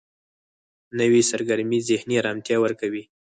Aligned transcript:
نوې 0.99 1.21
سرګرمي 1.31 1.79
ذهني 1.89 2.15
آرامتیا 2.21 2.57
ورکوي 2.61 3.03